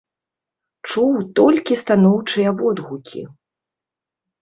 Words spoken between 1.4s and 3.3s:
толькі станоўчыя водгукі!